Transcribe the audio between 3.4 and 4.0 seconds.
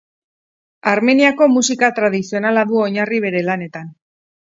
lanetan.